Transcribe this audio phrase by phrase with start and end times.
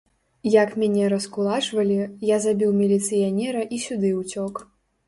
[0.53, 1.99] Як мяне раскулачвалі,
[2.35, 4.69] я забіў міліцыянера і сюды ўцёк.